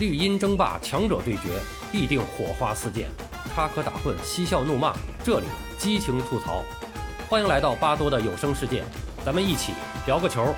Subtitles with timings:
[0.00, 1.60] 绿茵争霸，强者对决，
[1.92, 3.04] 必定火花四溅；
[3.54, 5.46] 插科打诨，嬉笑怒骂，这里
[5.76, 6.64] 激情吐槽。
[7.28, 8.82] 欢迎来到巴多的有声世界，
[9.26, 9.74] 咱们一起
[10.06, 10.54] 聊个球。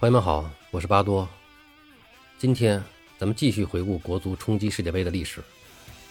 [0.00, 1.28] 朋友们好，我是巴多。
[2.36, 2.82] 今天
[3.16, 5.40] 咱们继续回顾国足冲击世界杯的历史，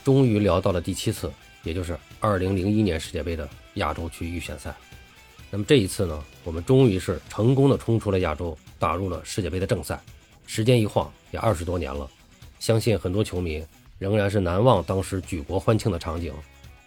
[0.05, 1.29] 终于聊到了第七次，
[1.63, 4.73] 也就是2001年世界杯的亚洲区预选赛。
[5.53, 10.01] 那么这一次呢，我们终于是成功的冲出了亚洲，打入了世界杯的正赛。
[10.47, 12.09] 时间一晃也二十多年了，
[12.59, 13.63] 相信很多球迷
[13.99, 16.33] 仍然是难忘当时举国欢庆的场景，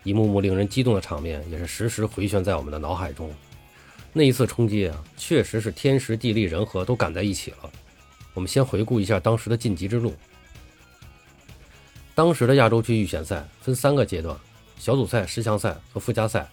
[0.02, 3.32] 一幕幕令人激动的场面也是时时回旋在我们的脑海中。
[4.12, 7.70] 那一次冲击啊，确实是天时地利人和都赶在一起了。
[8.34, 10.12] 我们先回顾一下当时的晋级之路。
[12.16, 14.36] 当时的亚洲区预选赛分三个阶段：
[14.76, 16.48] 小组赛、十强赛和附加赛。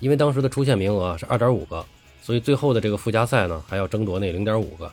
[0.00, 1.84] 因为当时的出线名额是二点五个，
[2.22, 4.90] 所以最后的这个附加赛呢，还要争夺那零点五个。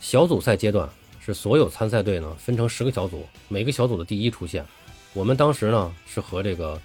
[0.00, 4.64] 小组赛阶段是所有参赛队呢分成十个小组，每个小组的第一出线。
[5.12, 6.80] 我们当时呢是和这个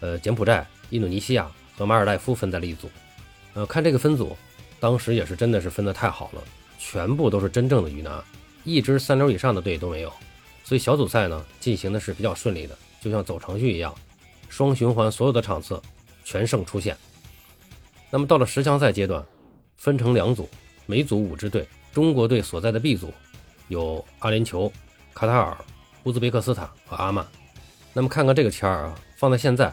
[0.00, 2.90] 呃柬埔寨、印度尼西亚和马尔代夫分在了一组。
[3.54, 4.36] 呃，看这个分组，
[4.80, 6.42] 当时也是真的是分得太好了。
[6.78, 8.22] 全部都是真正的鱼腩，
[8.64, 10.12] 一支三流以上的队都没有，
[10.64, 13.94] 所以小组赛呢进行的是比较顺利的，就像走程序一样，
[14.48, 15.80] 双循环所有的场次
[16.24, 16.96] 全胜出线。
[18.10, 19.24] 那么到了十强赛阶段，
[19.76, 20.48] 分成两组，
[20.86, 23.12] 每组五支队，中国队所在的 B 组
[23.68, 24.70] 有阿联酋、
[25.14, 25.56] 卡塔尔、
[26.04, 27.26] 乌兹别克斯坦和阿曼。
[27.92, 29.72] 那么看看这个签儿啊，放在现在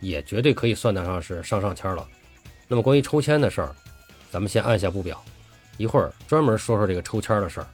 [0.00, 2.06] 也绝对可以算得上是上上签了。
[2.68, 3.74] 那么关于抽签的事儿，
[4.30, 5.22] 咱们先按下不表。
[5.76, 7.66] 一会儿专门说说这个抽签的事儿。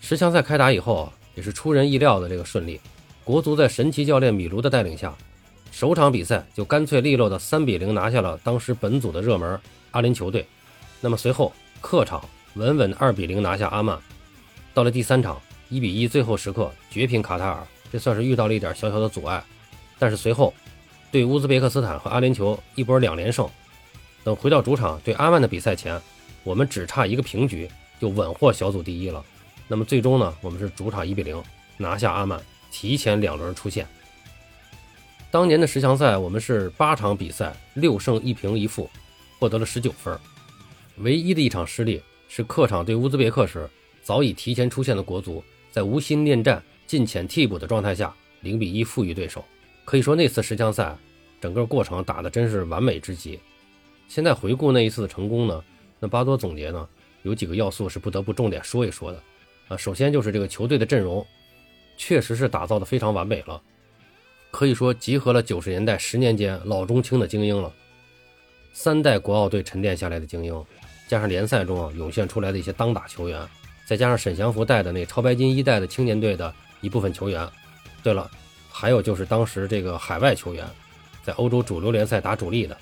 [0.00, 2.80] 十强赛开打以后，也是出人意料的这个顺利。
[3.24, 5.14] 国足在神奇教练米卢的带领下，
[5.70, 9.60] 首场比赛就干脆利落的三比零拿下了当时本组的热门
[9.92, 10.46] 阿联酋队。
[11.00, 12.22] 那么随后客场
[12.54, 13.98] 稳稳二比零拿下阿曼。
[14.74, 19.42] 到了第三场一比一，最后时刻绝平卡塔尔，这算是遇到了一点小小的阻碍。
[19.98, 20.52] 但是随后
[21.10, 23.48] 对乌兹别克斯坦和阿联酋一波两连胜。
[24.24, 26.00] 等回到主场对阿曼的比赛前。
[26.44, 27.68] 我们只差一个平局
[28.00, 29.22] 就稳获小组第一了。
[29.66, 30.34] 那么最终呢？
[30.40, 31.42] 我们是主场一比零
[31.76, 32.40] 拿下阿曼，
[32.70, 33.86] 提前两轮出线。
[35.30, 38.88] 当年的十强赛，我们是八场比赛六胜一平一负，
[39.38, 40.18] 获得了十九分。
[40.98, 43.68] 唯一的一场失利是客场对乌兹别克时，
[44.02, 49.44] 早已提前出线的国足在无心恋战、尽遣替补的状态下，零比一负于对手。
[49.84, 50.96] 可以说那次十强赛
[51.42, 53.38] 整个过程打的真是完美之极。
[54.08, 55.62] 现在回顾那一次的成功呢？
[56.00, 56.88] 那巴多总结呢，
[57.22, 59.22] 有几个要素是不得不重点说一说的，
[59.68, 61.24] 啊，首先就是这个球队的阵容，
[61.98, 63.60] 确实是打造的非常完美了，
[64.58, 67.72] 可以说集合了九十年代十年间老中青的精英了，
[68.72, 70.64] 三代国奥队沉淀下来的精英，
[71.06, 73.40] 加上联赛中啊涌现出来的一些当打球员，
[73.86, 77.48] 再加上沈祥福带的那超白金一代的青年队的一部分球员，
[78.02, 78.28] 对了，
[78.68, 80.66] 还有就是当时这个海外球员，
[81.22, 82.76] 在欧洲主流联赛打主力的，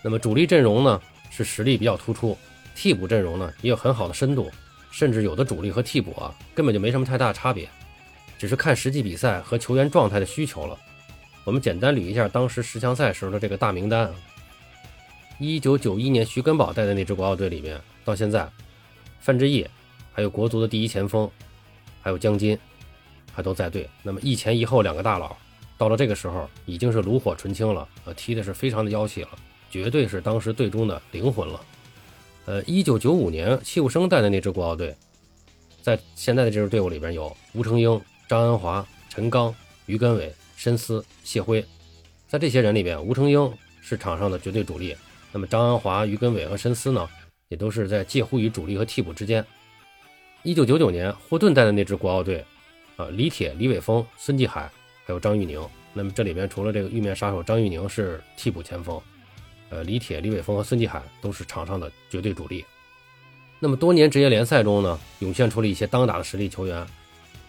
[0.00, 1.02] 那么主力阵容呢？
[1.28, 2.38] 是实力比较突出，
[2.76, 4.48] 替补阵容呢也有很好的深度，
[4.92, 7.68] 甚至有的主力和替补啊根本就没什么太大差别，
[8.38, 10.78] 只是看实际比赛和球员状态的需求了。
[11.44, 14.12] 我们简单捋一下当时十强赛时候的这个大名单：
[15.38, 18.48] 一九九一年徐根宝带的那支国奥队里面，到现在，
[19.20, 19.66] 范志毅，
[20.12, 21.30] 还有国足的第一前锋，
[22.00, 22.58] 还有江津，
[23.32, 23.88] 还都在队。
[24.02, 25.36] 那么一前一后两个大佬，
[25.76, 29.28] 到了这个时候已经是炉火纯青了，呃，踢的是非常的妖气了。
[29.70, 31.60] 绝对是当时队中的灵魂了。
[32.46, 34.94] 呃，一九九五年戚务生带的那支国奥队，
[35.82, 39.54] 在现在的这支队伍里边有吴成英、张恩华、陈刚、
[39.86, 41.64] 于根伟、申思、谢辉。
[42.26, 43.52] 在这些人里边，吴成英
[43.82, 44.96] 是场上的绝对主力。
[45.30, 47.08] 那么张恩华、于根伟和申思呢，
[47.48, 49.44] 也都是在介乎于主力和替补之间。
[50.42, 52.44] 一九九九年霍顿带的那支国奥队，
[52.96, 54.70] 啊，李铁、李伟峰、孙继海
[55.04, 55.60] 还有张玉宁。
[55.92, 59.00] 那么这里边除了这个玉面杀手张玉宁是替补前锋。
[59.70, 62.64] 呃，李铁、李伟峰和孙继海都是场上的绝对主力。
[63.60, 66.86] 那么多年职业联赛中呢，涌现出了一些当打的实力球员，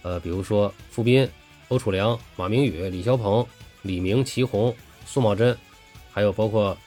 [0.05, 1.27] 呃，比如说傅斌、
[1.69, 3.43] 欧楚良、马明宇、李霄鹏、
[3.81, 4.71] 李明、齐红、
[5.03, 5.57] 苏茂贞，
[6.11, 6.77] 还有包括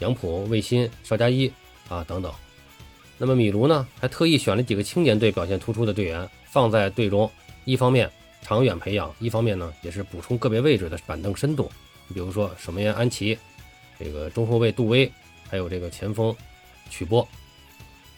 [0.00, 1.50] 杨浦、魏新、邵佳一
[1.88, 2.30] 啊等等。
[3.16, 7.30] 那么米卢呢，还特意选了几个青年队表现突出的队员放在队中，
[7.64, 8.10] 一方面
[8.42, 11.72] 长远培养，一方面呢也是补充个别位置的板凳深度。
[12.06, 13.38] 你比如说守门员安琪。
[13.98, 15.10] 这个中后卫杜威，
[15.48, 16.32] 还有这个前锋
[16.88, 17.26] 曲波，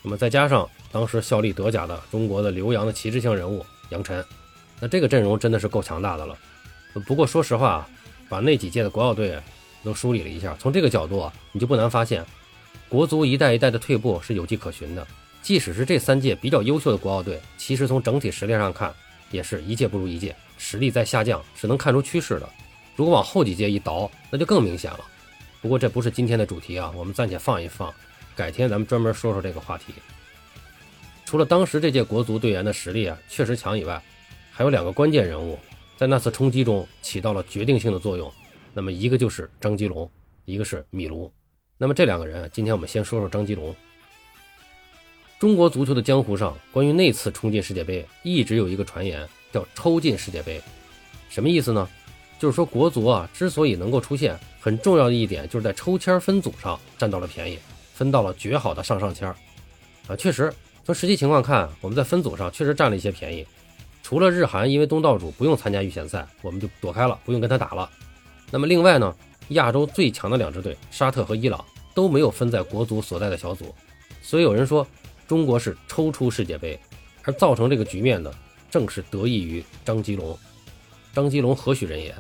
[0.03, 4.23] 那么再加上当时效力德甲的中国的留洋的旗帜性人物杨晨，
[4.81, 6.37] 那这个阵容真的是够强大的了。
[7.07, 7.89] 不过说实话啊，
[8.29, 9.39] 把那几届的国奥队
[9.85, 12.25] 都梳理了一下，从这个角度啊，你就不难发现，
[12.89, 15.07] 国足一代一代的退步是有迹可循的。
[15.43, 18.93] 即使是这三届比较优秀的国奥队，其实从整体实力上看，
[19.31, 22.49] 也是一届不如一届，实力在下降，是能看出趋势的。
[22.97, 25.01] 如果往后几届一倒，那就更明显了。
[25.63, 27.93] 不过这不是今天的主题啊，我们暂且放一放，
[28.37, 29.95] 改天咱们专门说说这个话题。
[31.25, 34.03] 除了当时这届国足队员的实力啊确实强以外，
[34.51, 35.59] 还有两个关键人物
[35.97, 38.31] 在那次冲击中起到了决定性的作用。
[38.73, 40.09] 那么一个就是张吉龙，
[40.45, 41.33] 一个是米卢。
[41.77, 43.75] 那么这两个人，今天我们先说说张吉龙。
[45.39, 50.61] 中国足球的江湖上，关于那次冲进世界杯，一直有一个传言，叫“抽进世界杯”。
[51.31, 51.89] 什么意思呢？
[52.39, 57.59] 就是说国足啊，之所以能够出现，很重要的一点，就是在抽签分组上占到了便宜，
[57.95, 59.29] 分到了绝好的上上签。
[60.07, 60.53] 啊，确实，
[60.85, 63.47] 从实际情况看，我们在分组上确实占了一些便宜。
[64.11, 67.89] 除了日韩因为东道主不用参加预选赛，我们就躲开了，不用跟他打了。
[68.51, 69.15] 那么另外呢，
[69.51, 71.65] 亚洲最强的两支队沙特和伊朗
[71.95, 73.73] 都没有分在国足所在的小组，
[74.21, 74.85] 所以有人说。
[75.29, 76.77] 中国是抽出世界杯，
[77.23, 78.35] 而造成这个局面的
[78.69, 80.37] 正是得益于张吉龙。
[81.13, 82.13] 张吉龙何许人也？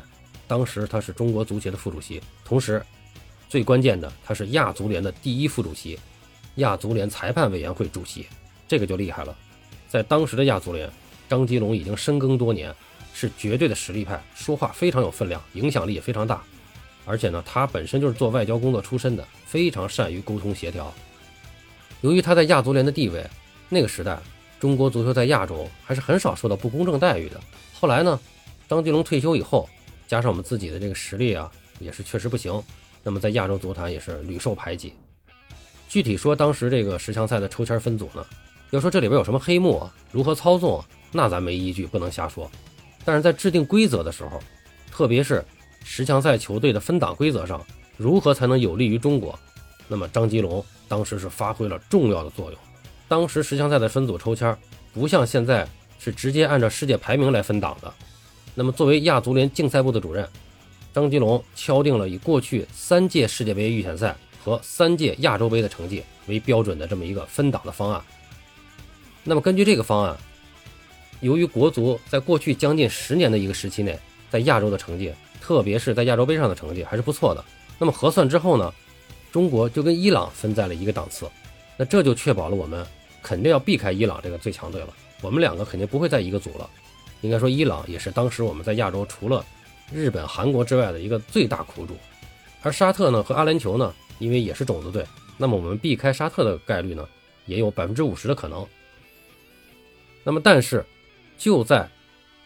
[0.46, 2.80] 当时他是中国足协的副主席，同时
[3.48, 5.98] 最关键的他是亚足联的第一副主席，
[6.54, 8.28] 亚足联裁判委员会主席，
[8.68, 9.36] 这个就厉害了。
[9.88, 10.88] 在当时的亚足联，
[11.30, 12.74] 张吉龙已经深耕多年，
[13.14, 16.42] 是绝对的实力派，说话非常有分量，影响力也非常大。
[17.06, 20.92] 而且呢，他本身就是做外交工作出身的，非常善于沟通协调。
[22.00, 23.24] 由于他在亚足联的地位，
[23.68, 24.18] 那个时代
[24.58, 27.40] 中国足球在亚洲还是很少受到不公正待遇的。
[27.78, 28.18] 后来呢，
[28.68, 29.68] 张吉龙退休以后，
[30.08, 31.48] 加上我们自己的这个实力啊，
[31.78, 32.60] 也是确实不行。
[33.04, 34.94] 那么在亚洲足坛也是屡受排挤。
[35.88, 38.26] 具体说当时这个十强赛的抽签分组呢，
[38.70, 42.50] 要说这里边有什么黑幕啊，如何操纵，那咱没依据，不能瞎说。
[43.04, 44.40] 但是在制定规则的时候，
[44.90, 45.44] 特别是
[45.84, 47.64] 十强赛球队的分档规则上，
[47.96, 49.38] 如何才能有利于中国？
[49.88, 50.64] 那么张吉龙。
[50.90, 52.60] 当时是发挥了重要的作用。
[53.06, 54.58] 当时十强赛的分组抽签，
[54.92, 55.64] 不像现在
[56.00, 57.94] 是直接按照世界排名来分档的。
[58.56, 60.28] 那么作为亚足联竞赛部的主任，
[60.92, 68.02] 张吉龙敲定了以过去三届世界杯预选赛和三届亚洲杯的成绩为标准的这么一个分档的方案。
[69.22, 70.16] 那么根据这个方案，
[71.20, 73.98] 由于国足在过去将近十年的一个时期内，
[74.30, 77.44] 在亚洲的成绩，特别是在亚洲杯上的成绩还是不错的。
[77.78, 78.72] 那么核算之后呢？
[79.32, 81.30] 中国就跟伊朗分在了一个档次，
[81.76, 82.84] 那这就确保了我们
[83.22, 84.88] 肯定要避开伊朗这个最强队了。
[85.22, 86.68] 我们两个肯定不会在一个组了。
[87.20, 89.44] 应该说，伊朗也是当时我们在亚洲除了
[89.92, 91.96] 日本、韩国之外的一个最大苦主。
[92.62, 95.06] 而沙特呢和阿联酋呢，因为也是种子队，
[95.36, 97.08] 那么我们避开沙特的概率呢
[97.46, 98.66] 也有百分之五十的可能。
[100.24, 100.84] 那么，但是
[101.40, 101.88] 就在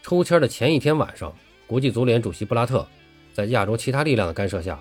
[0.04, 1.34] 抽签的前一天晚上，
[1.66, 2.86] 国际足联主席布拉特
[3.32, 4.80] 在亚洲其他力量的干涉下。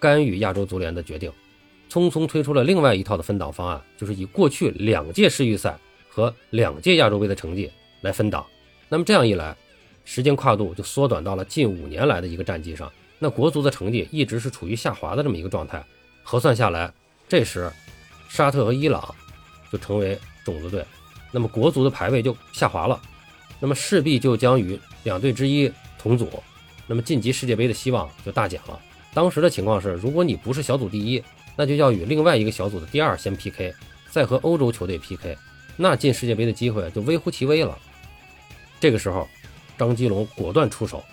[0.00, 1.32] 干预亚洲足联的决定，
[1.88, 5.78] 匆匆推出了另外一套的分档方案，就是以过去两届世预赛
[6.08, 8.44] 和两届亚洲杯的成绩来分档。
[8.88, 9.56] 那么这样一来，
[10.04, 12.90] 时间跨度就缩短到了近五年来的一个战绩上。
[13.20, 15.80] 那国足的成绩一直是处于下滑的这么一个状态。
[16.24, 16.92] 核算下来，
[17.28, 17.70] 这时
[18.28, 19.14] 沙特和伊朗
[19.70, 20.84] 就成为种子队，
[21.30, 23.00] 那么国足的排位就下滑了，
[23.60, 26.42] 那么势必就将与两队之一同组，
[26.86, 28.80] 那么晋级世界杯的希望就大减了。
[29.12, 31.22] 当时的情况是，如果你不是小组第一，
[31.56, 33.74] 那就要与另外一个小组的第二先 PK，
[34.10, 35.36] 再和欧洲球队 PK，
[35.76, 37.78] 那进世界杯的机会就微乎其微了。
[38.80, 39.28] 这个时候，
[39.76, 41.04] 张吉龙果断出手，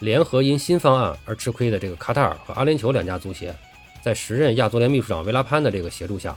[0.00, 3.54] 联合因新方案而吃亏的这个卡塔尔和阿联酋两家足协，
[4.02, 6.36] 在时任亚足联秘书长维拉潘的这个协助下，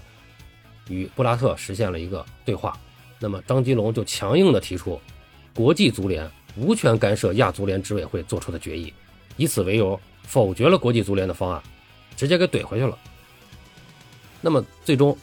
[0.90, 2.78] 与布拉特实现了一个对话。
[3.20, 5.00] 那么张吉龙就强硬地提出，
[5.56, 8.94] 国际足联无权干涉亚足联执委会做出的决议，
[9.38, 10.00] 以此为由。
[10.28, 11.62] 否决了国际足联的方案，
[12.18, 12.98] 直接给怼回去了。
[14.42, 15.16] 那么最终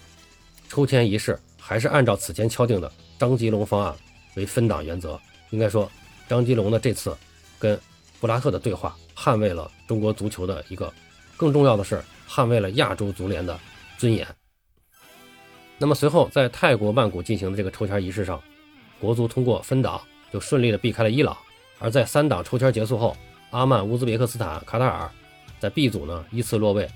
[0.68, 3.92] 抽签仪式还是按照此前敲定的张吉龙方案
[4.36, 5.20] 为分档原则。
[5.50, 5.90] 应该说，
[6.28, 7.16] 张吉龙的这次
[7.58, 7.76] 跟
[8.20, 10.94] 布拉特的对话，捍卫了中国足球的一个，
[11.36, 13.58] 更重要的是捍卫了亚洲足联的
[13.98, 14.24] 尊严。
[15.78, 18.40] 那么随后在泰国曼谷进行的这个抽签仪式上，
[19.00, 20.00] 国足通过分档
[20.32, 21.36] 就顺利的避开了伊朗。
[21.78, 23.16] 而在三档抽签结束后。
[23.50, 25.10] 阿曼、乌兹别克斯坦、卡塔尔
[25.60, 26.88] 在 B 组呢依次落位，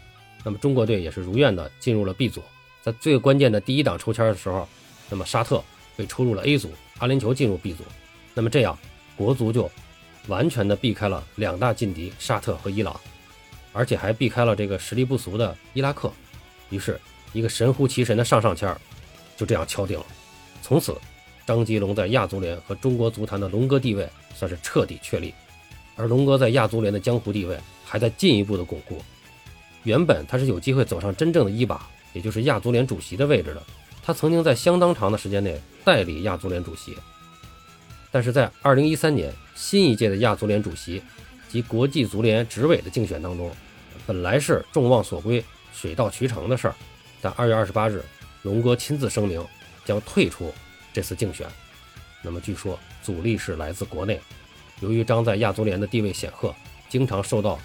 [0.42, 2.42] 那么中国队也是如愿的进入了 B 组。
[2.82, 4.66] 在最关键的第一档抽签的时候，
[5.10, 5.62] 那么沙特
[5.98, 7.84] 被抽入了 A 组，阿联酋进入 B 组。
[8.32, 8.78] 那么这样，
[9.16, 9.70] 国足就
[10.28, 12.98] 完全的避开了两大劲敌沙特和伊朗，
[13.74, 16.10] 而且还避开了这个实力不俗的伊拉克。
[16.70, 16.98] 于是，
[17.34, 18.74] 一个神乎其神的上上签
[19.36, 20.06] 就这样敲定了。
[20.62, 20.96] 从此，
[21.46, 25.32] 张吉龙在亚足联和中国足坛的龙哥地位算是彻底确立。
[25.94, 29.00] 而龙哥在亚足联的江湖地位还在进一步的巩固。
[29.84, 33.62] 原本他是有机会走上真正的一把，也就是亚足联主席的位置的。
[34.02, 36.96] 他曾经在相当长的时间内代理亚足联主席，
[38.10, 41.02] 但是在2013年新一届的亚足联主席
[41.48, 43.50] 及国际足联执委的竞选当中，
[44.06, 46.74] 本来是众望所归、水到渠成的事儿，
[47.20, 48.04] 但2月28日，
[48.42, 49.44] 龙哥亲自声明
[49.84, 50.52] 将退出
[50.96, 51.46] 这次竞选。
[52.22, 54.18] 那么据说阻力是来自国内，
[54.80, 56.54] 由于张在亚足联的地位显赫，
[56.88, 57.60] 经常受到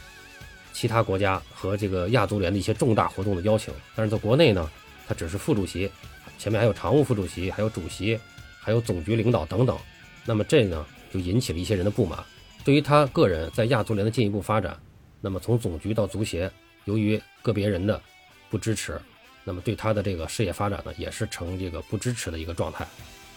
[0.73, 4.69] 其他国家和这个亚足联的一些重大活动的邀请，但是在国内呢，
[5.07, 5.89] 他只是副主席。
[6.37, 8.19] 前面还有常务副主席，还有主席，
[8.59, 9.77] 还有总局领导等等，
[10.25, 12.21] 那么这呢就引起了一些人的不满。
[12.65, 14.77] 对于他个人在亚足联的进一步发展，
[15.21, 16.51] 那么从总局到足协，
[16.83, 18.01] 由于个别人的
[18.49, 18.99] 不支持，
[19.45, 22.85] 那么对他的这个事业发展呢也是呈这个不支持的一个状态。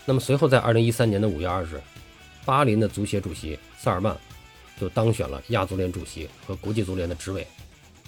[0.05, 1.81] 那么随后在二零一三年的五月二日，
[2.45, 4.17] 巴林的足协主席萨尔曼
[4.81, 7.47] 就当选了亚足联主席和国际足联的执委。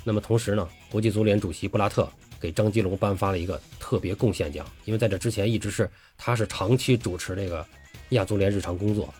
[0.05, 2.09] 那么同时呢，国际足联主席布拉特。
[2.39, 7.67] 给张吉龙颁发了一个特别贡献奖，因为在这之前一直是他是长期主持这个
[8.11, 9.13] 亚足联日常工作。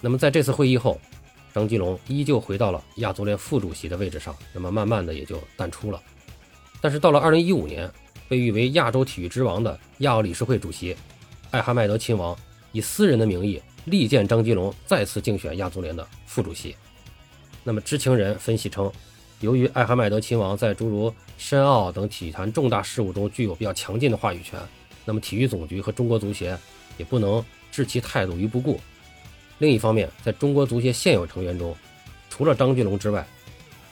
[0.00, 1.00] 那么在这次会议后，
[1.54, 6.02] 张吉龙依旧回到了亚足联副主席的位置上，那么慢慢的也就淡出了。
[6.80, 7.88] 但是到了2015年，
[8.28, 10.96] 被誉为亚洲体育之王的亚奥理事会主席
[11.56, 12.36] 艾哈迈德亲王
[12.70, 16.76] 以私人的名义力荐张基龙再次竞选亚足联的副主席。
[17.64, 18.92] 那么知情人分析称。
[19.40, 24.60] 由于艾哈迈德亲王在诸如申奥等体坛重大事务中具有比较强劲的话语权，
[25.06, 26.58] 那么体育总局和中国足协
[26.98, 28.78] 也不能置其态度于不顾。
[29.56, 31.74] 另一方面，在中国足协现有成员中，
[32.28, 33.26] 除了张俊龙之外，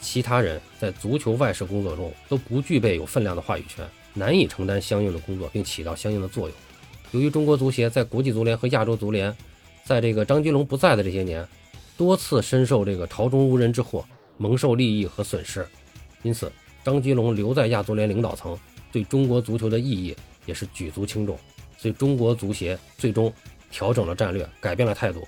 [0.02, 6.56] 其他人在足球外事工作中都不具备有分量的话语权，难以承担相应的工作并起到相应的作用。
[7.14, 9.32] 由于中国足协在国际足联和亚洲足联，
[9.84, 11.46] 在这个张金龙不在的这些年，
[11.96, 14.04] 多次深受这个朝中无人之祸。
[14.36, 15.64] 蒙受利益和损失，
[16.24, 16.50] 因此
[16.82, 18.58] 张吉龙留在亚足联领导层
[18.90, 21.38] 对中国足球的意义也是举足轻重。
[21.78, 23.32] 所以中国足协最终
[23.70, 25.24] 调整了战略，改变了态度，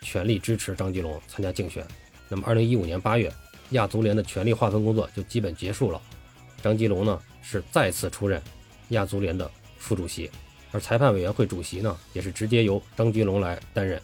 [0.00, 1.86] 全力支持张吉龙参加竞选。
[2.30, 3.30] 那么，二零一五年八月，
[3.72, 6.00] 亚足联的权力划分工作就基本结束了。
[6.62, 8.40] 张吉龙呢是再次出任
[8.88, 10.30] 亚足联的副主席，
[10.76, 13.98] 而裁判委员会主席呢也是直接由张吉龙来担任。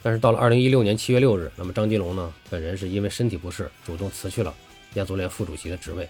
[0.00, 4.54] 但是到了二零一六年七月六日，那么张金龙呢，本人是因为身体不适，主动辞去了
[4.94, 6.08] 亚足联副主席的职位。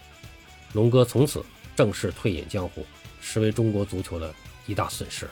[0.73, 1.43] 龙哥从此
[1.75, 2.85] 正式退隐江湖，
[3.19, 4.31] 实为中国足球的
[4.67, 5.27] 一大损失。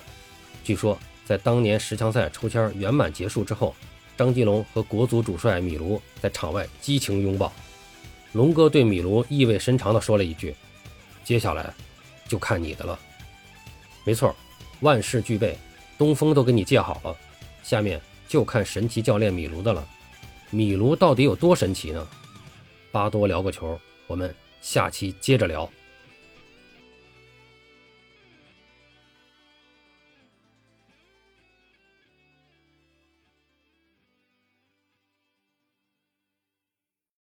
[0.63, 3.75] 据说在当年十强赛抽签圆满结束之后，
[4.18, 7.54] 张金龙和国足主帅米卢在场外激情拥抱。
[8.34, 10.56] 龙哥对米卢意味深长地说了一句
[11.24, 11.72] ：“接下来
[12.28, 13.00] 就看你的了。”
[14.03, 14.36] 没错，
[14.82, 15.58] 万事俱备，
[15.98, 17.15] 东风都给你借好了，
[17.63, 18.00] 下面。
[18.27, 19.84] 就看神奇教练米卢的了，
[20.51, 22.08] 米卢到底有多神奇呢？
[22.91, 25.68] 巴多聊个球，我们下期接着聊。